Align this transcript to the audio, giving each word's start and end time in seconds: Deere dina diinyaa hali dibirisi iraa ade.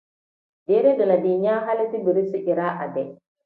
Deere 0.71 0.93
dina 1.03 1.19
diinyaa 1.27 1.59
hali 1.69 1.87
dibirisi 1.95 2.45
iraa 2.51 2.77
ade. 2.89 3.09